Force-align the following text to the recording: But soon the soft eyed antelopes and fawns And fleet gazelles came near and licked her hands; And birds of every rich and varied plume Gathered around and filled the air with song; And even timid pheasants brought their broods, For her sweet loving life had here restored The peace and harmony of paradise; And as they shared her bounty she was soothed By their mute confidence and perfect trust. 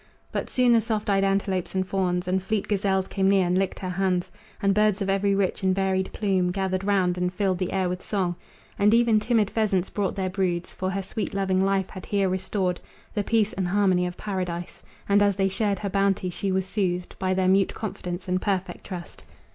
But 0.31 0.49
soon 0.49 0.71
the 0.71 0.81
soft 0.81 1.11
eyed 1.11 1.23
antelopes 1.23 1.75
and 1.75 1.87
fawns 1.87 2.27
And 2.27 2.41
fleet 2.41 2.67
gazelles 2.67 3.07
came 3.07 3.29
near 3.29 3.45
and 3.45 3.55
licked 3.55 3.77
her 3.77 3.89
hands; 3.91 4.31
And 4.59 4.73
birds 4.73 4.99
of 4.99 5.11
every 5.11 5.35
rich 5.35 5.61
and 5.61 5.75
varied 5.75 6.11
plume 6.11 6.51
Gathered 6.51 6.83
around 6.83 7.19
and 7.19 7.31
filled 7.31 7.59
the 7.59 7.71
air 7.71 7.87
with 7.87 8.01
song; 8.01 8.35
And 8.79 8.95
even 8.95 9.19
timid 9.19 9.51
pheasants 9.51 9.91
brought 9.91 10.15
their 10.15 10.27
broods, 10.31 10.73
For 10.73 10.89
her 10.89 11.03
sweet 11.03 11.35
loving 11.35 11.63
life 11.63 11.91
had 11.91 12.07
here 12.07 12.29
restored 12.29 12.79
The 13.13 13.23
peace 13.23 13.53
and 13.53 13.67
harmony 13.67 14.07
of 14.07 14.17
paradise; 14.17 14.81
And 15.07 15.21
as 15.21 15.35
they 15.35 15.49
shared 15.49 15.77
her 15.77 15.89
bounty 15.91 16.31
she 16.31 16.51
was 16.51 16.65
soothed 16.65 17.15
By 17.19 17.35
their 17.35 17.47
mute 17.47 17.75
confidence 17.75 18.27
and 18.27 18.41
perfect 18.41 18.83
trust. 18.87 19.23